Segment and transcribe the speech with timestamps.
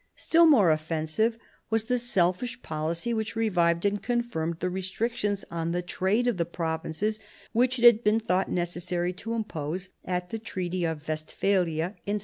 [0.15, 1.37] Still more offensive
[1.69, 6.45] was the selfish policy which revived and confirmed the restrictions on the trade of the
[6.45, 7.19] provinces
[7.51, 12.19] which it had been thought necessary to impose at the Treaty of Westphalia (1648).